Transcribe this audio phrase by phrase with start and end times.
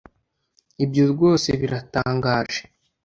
[0.83, 2.61] ibyo rwose biratangaje